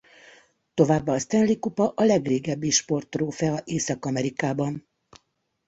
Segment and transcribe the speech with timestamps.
[0.73, 4.87] Továbbá a Stanley-kupa a legrégebbi sporttrófea Észak-Amerikában.